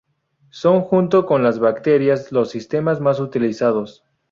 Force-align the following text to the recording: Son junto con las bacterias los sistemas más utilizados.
Son 0.49 0.81
junto 0.81 1.27
con 1.27 1.43
las 1.43 1.59
bacterias 1.59 2.31
los 2.31 2.49
sistemas 2.49 2.99
más 3.01 3.19
utilizados. 3.19 4.03